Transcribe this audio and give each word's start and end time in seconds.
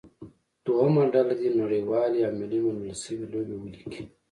دویمه 0.65 1.03
ډله 1.13 1.33
دې 1.39 1.49
نړیوالې 1.61 2.19
او 2.27 2.31
ملي 2.39 2.59
منل 2.65 2.93
شوې 3.03 3.25
لوبې 3.31 3.55
ولیکي. 3.57 4.03